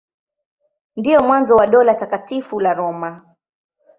Ndio 0.95 1.19
mwanzo 1.23 1.55
wa 1.55 1.67
Dola 1.67 1.95
Takatifu 1.95 2.59
la 2.59 2.73
Roma. 2.73 3.35